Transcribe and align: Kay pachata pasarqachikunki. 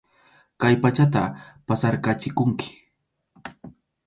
Kay 0.61 0.75
pachata 0.83 1.23
pasarqachikunki. 1.67 2.69